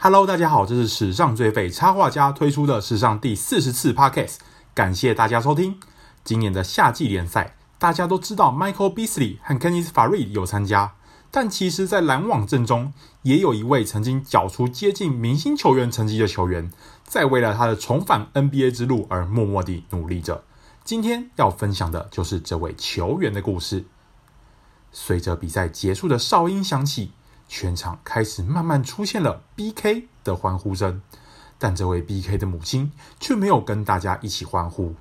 [0.00, 4.36] Hello，大家好，这是史上最废插画家推出的史上第四十次 Podcast，
[4.72, 5.80] 感谢大家收听。
[6.22, 10.94] 今年的夏季联赛，大家都知道 Michael Beasley 和 Kenneth Faried 有参加，
[11.32, 12.92] 但其实，在篮网阵中，
[13.22, 16.70] 也有一位曾经缴出接近明星球员成绩的球员，
[17.02, 20.44] 在为了他的重返 NBA 之路而默默地努力着。
[20.84, 23.84] 今天要分享的就是这位球员的故事。
[24.92, 27.10] 随着比赛结束的哨音响起。
[27.48, 31.00] 全场开始慢慢出现了 BK 的欢呼声，
[31.58, 34.94] 但这位 BK 的母亲却没有跟大家一起欢呼。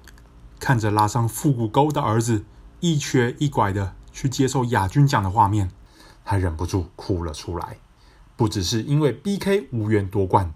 [0.60, 2.46] 看着拉上腹股沟的儿子
[2.80, 5.70] 一瘸一拐的去接受亚军奖的画面，
[6.26, 7.78] 他忍不住哭了出来。
[8.36, 10.54] 不只是因为 BK 无缘夺冠，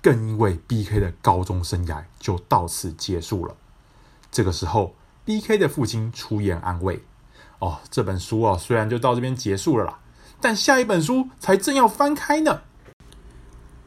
[0.00, 3.54] 更因为 BK 的高中生涯就到此结束了。
[4.30, 4.94] 这个时候
[5.26, 7.04] ，BK 的父亲出言安慰
[7.58, 9.98] ：“哦，这本书哦，虽然就到这边结束了啦。”
[10.44, 12.60] 但下一本书才正要翻开呢。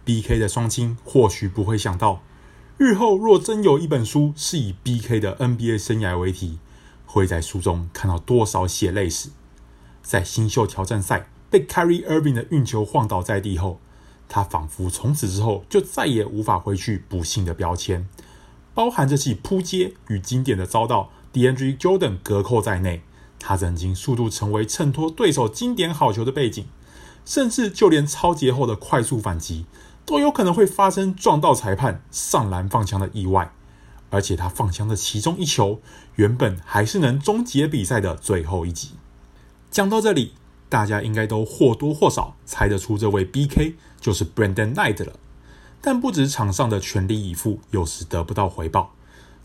[0.03, 2.23] BK 的双亲或许不会想到，
[2.79, 6.57] 日后若真有一本书是以 BK 的 NBA 生涯为题，
[7.05, 9.29] 会在书中看到多少血泪史。
[10.01, 13.79] 在新秀挑战赛被 Kyrie Irving 的运球晃倒在地后，
[14.27, 18.07] 他仿佛从此之后就再也无法回去不幸的标签，
[18.73, 21.45] 包含这起扑街与经典的遭到 D.
[21.45, 21.55] N.
[21.55, 21.76] G.
[21.76, 23.04] Jordan 隔扣在内。
[23.40, 26.66] 他曾经速度成为衬托对手经典好球的背景，
[27.26, 29.66] 甚至就连超节后的快速反击
[30.05, 33.52] 都有可能会发生撞到裁判上篮放枪的意外，
[34.10, 35.82] 而且他放枪的其中一球
[36.16, 38.91] 原本还是能终结比赛的最后一击。
[39.70, 40.34] 讲到这里，
[40.70, 45.13] 大家应该都或多或少猜得出这位 BK 就是 Brandon Knight 了。
[45.79, 48.96] 但不止场上的全力以赴有时得不到回报，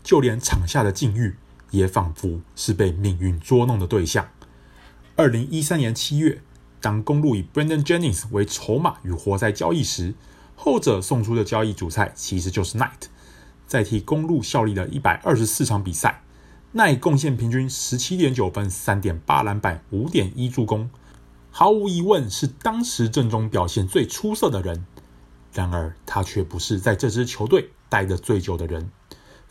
[0.01, 1.35] 就连场下的境遇。
[1.73, 4.27] 也仿佛是被命运捉弄的对象。
[5.15, 6.39] 二零一三年七月，
[6.79, 10.13] 当公路以 Brandon Jennings 为筹码与活塞交易时，
[10.55, 13.07] 后者送出的交易主菜其实就是 Knight。
[13.65, 16.21] 在替公路效力的一百二十四场比赛
[16.75, 20.91] ，Knight 贡献平均十七点九分、三点八篮板、五点一助攻，
[21.49, 24.85] 毫无疑问是当时阵中表现最出色的人。
[25.53, 28.91] 然而，他却不是在这支球队待得最久的人。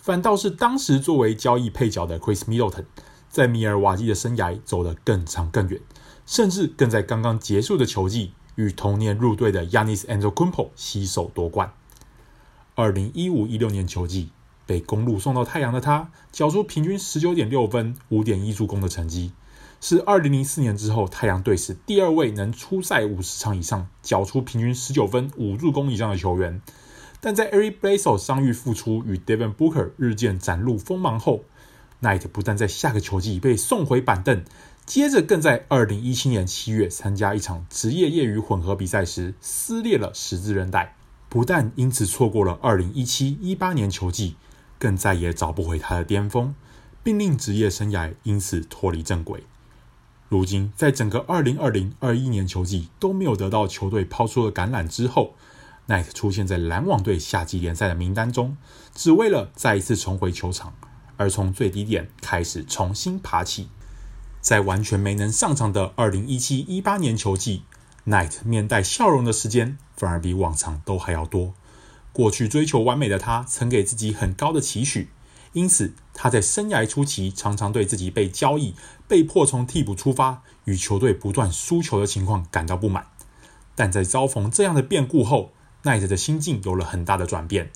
[0.02, 2.86] 反倒是当时作为交易配角的 Chris Middleton，
[3.28, 5.80] 在密尔瓦基的生涯走得更长更远，
[6.26, 11.72] 甚至更在刚刚结束的球季与同年入队的 Yanis Antetokounmpo 携手夺冠。
[12.74, 14.30] 二零一五一六年球季
[14.66, 19.30] 被公路送到太阳的他，缴出平均十九点六分、五点一助攻的成绩，
[19.80, 26.60] 是二零零四年之后太阳队史第二位能出赛五十场以上、缴出平均十九分、五助攻以上的球员。
[27.24, 31.44] 但在 Eric Bledsoe 伤愈复出与 Devin Booker 日渐展露锋芒后
[32.00, 34.42] ，Knight 不但在下个球季被送回板凳，
[34.84, 40.96] 接着更在二零一七年七月参加一场职业业余混合比赛时撕裂了十字韧带，
[41.28, 44.34] 不但因此错过了二零一七一八年球季，
[44.80, 46.56] 更再也找不回他的巅峰，
[47.04, 49.44] 并令职业生涯因此脱离正轨。
[50.28, 55.36] 如今，在整个二零二零二一年球季都没有得到球队抛出的橄榄之后
[55.92, 58.56] ，Knight 出现在篮网队夏季联赛的名单中，
[58.94, 60.72] 只为了再一次重回球场，
[61.18, 63.68] 而从最低点开始重新爬起。
[64.40, 67.64] 在完全没能上场的2017-18年球季
[68.06, 71.52] ，Knight 面带笑容的时间反而比往常都还要多。
[72.12, 75.10] 过去追求完美的他，曾给自己很高的期许，
[75.52, 78.74] 因此他在生涯初期常常对自己被交易、
[79.06, 83.06] 被迫从替补出发、与球队不断输球的情况感到不满。
[83.74, 87.70] 但在遭逢这样的变故后，奈特的心境有了很大的转变。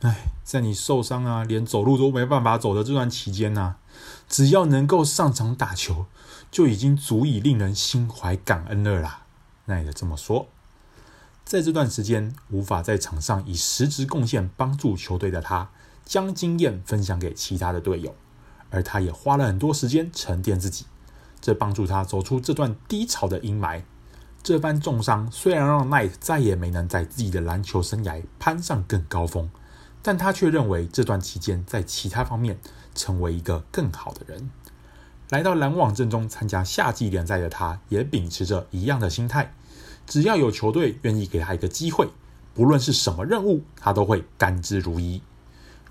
[0.00, 3.76] 哎，在你受伤啊，连走路都没办法走的这段期间呢、
[4.28, 6.06] 只要能够上场打球，
[6.50, 9.22] 就已经足以令人心怀感恩了啦。
[9.64, 10.48] 奈特这么说。
[11.44, 15.70] 在这段时间无法在场上以实质贡献帮助球队的他，
[16.04, 18.14] 将经验分享给其他的队友，
[18.70, 20.86] 而他也花了很多时间沉淀自己，
[21.40, 23.82] 这帮助他走出这段低潮的阴霾。
[24.46, 29.50] 这番重伤虽然让 Knight 再也没能在自己的篮球生涯攀上更高峰，
[30.02, 32.56] 但他却认为这段期间在其他方面
[32.94, 34.48] 成为一个更好的人。
[35.30, 39.52] 来到篮网阵中参加夏季联赛的他，也秉持着一样的心态：
[40.06, 42.08] 只要有球队愿意给他一个机会，
[42.54, 45.20] 不论是什么任务，他都会甘之如饴。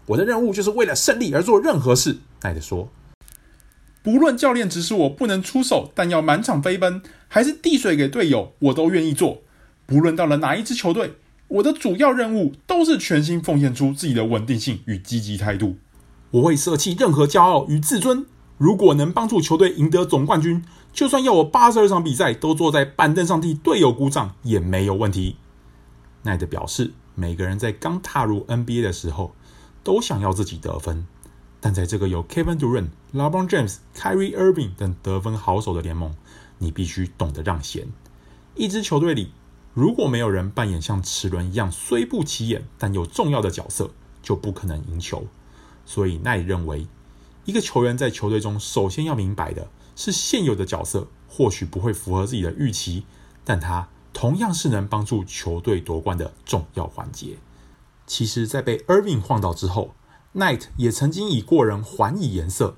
[0.06, 2.88] 我的任务就是为了胜利而做任何事奈特说。
[4.06, 9.42] 不论教练指示我不能出手，但要满场飞奔，还是递水给队友，我都愿意做。
[9.88, 11.16] 不论到了哪一支球队，
[11.48, 15.78] 我的主要任务都是全心奉献出自己的稳定性与积极态度。
[16.30, 18.28] 我会舍弃任何骄傲与自尊。
[18.60, 20.64] 如果能帮助球队赢得总冠军，
[20.94, 25.38] 就算要我八十二场比赛都坐在板凳上替队友鼓掌也没有问题。
[26.22, 29.34] 奈德表示，每个人在刚踏入 NBA 的时候，
[29.84, 31.08] 都想要自己得分，
[31.66, 36.14] 但在这个有 Kevin Durant、LeBron James、Kyrie Irving 等得分好手的联盟，
[36.60, 37.88] 你必须懂得让贤。
[38.54, 39.32] 一支球队里，
[39.74, 43.90] 如果没有人扮演像齿轮一样虽不起眼但又重要的角色，
[44.22, 45.26] 就不可能赢球。
[45.88, 46.86] 所以奈认为，
[47.46, 53.06] 一个球员在球队中首先要明白的是，现有的角色或许不会符合自己的预期，
[53.44, 57.38] 但他同样是能帮助球队夺冠的重要环节。
[58.06, 59.96] 其实，在被 Irving 晃倒之后
[60.36, 62.76] ，Knight 也曾经以过人还以颜色，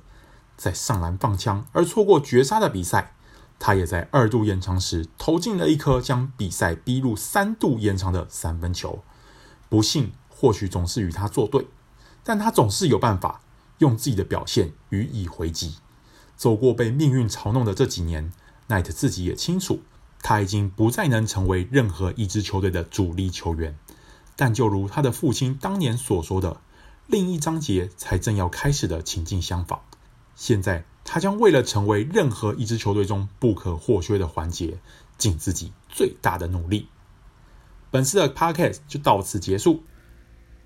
[0.55, 3.13] 在上篮放枪而错过绝杀的比赛。
[3.59, 9.03] 他也在二度延长时投进了一颗将比赛逼入三度延长的三分球。
[9.67, 11.65] 不幸或许总是与他作对，
[12.23, 13.41] 但他总是有办法
[13.79, 15.77] 用自己的表现予以回击。
[16.35, 18.31] 走过被命运嘲弄的这几年
[18.67, 19.81] ，Knight 自己也清楚。
[20.21, 23.77] 他已经不再能成为任何一支球队的主力球员，
[24.35, 26.61] 但就如他的父亲当年所说的，
[27.07, 29.79] 另一章节才正要开始的情境相仿。
[30.35, 34.79] 现在，他将为了成为任何一支球队中不可或缺的环节，
[35.17, 36.89] 尽自己最大的努力。
[37.89, 39.83] 本次的 Podcast 就到此结束。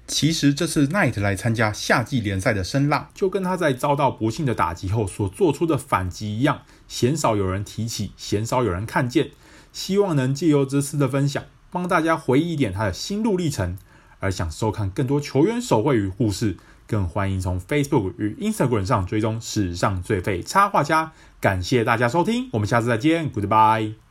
[0.07, 9.29] 其实这次 Knight 来参加夏季联赛的声浪，就跟他在遭到不幸的打击后所做出的反击一样，鲜少有人提起，鲜少有人看见。
[9.71, 13.77] 希望能借由这次的分享，帮大家回忆一点他的心路历程。
[14.21, 16.55] 而想收看更多球员手绘与故事，
[16.87, 21.11] 更欢迎从 Facebook 与 Instagram 上追踪史上最废插画家。
[21.41, 24.10] 感谢大家收听，我们下次再见，Goodbye。